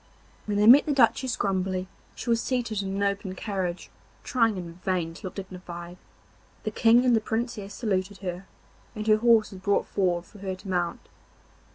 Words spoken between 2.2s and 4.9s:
was seated in an open carriage trying in